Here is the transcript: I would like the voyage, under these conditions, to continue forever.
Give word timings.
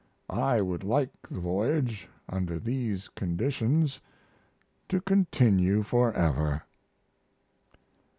I 0.33 0.61
would 0.61 0.83
like 0.83 1.11
the 1.29 1.39
voyage, 1.39 2.09
under 2.27 2.57
these 2.57 3.07
conditions, 3.09 4.01
to 4.89 4.99
continue 4.99 5.83
forever. 5.83 6.63